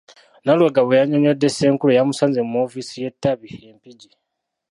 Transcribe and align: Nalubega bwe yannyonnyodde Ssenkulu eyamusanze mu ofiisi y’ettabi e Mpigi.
Nalubega 0.43 0.81
bwe 0.83 0.99
yannyonnyodde 0.99 1.47
Ssenkulu 1.49 1.91
eyamusanze 1.91 2.39
mu 2.49 2.57
ofiisi 2.65 2.95
y’ettabi 3.03 3.47
e 3.69 3.69
Mpigi. 3.75 4.09